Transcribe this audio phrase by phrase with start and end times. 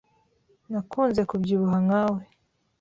[0.71, 2.21] Nakunze kubyibuha nkawe.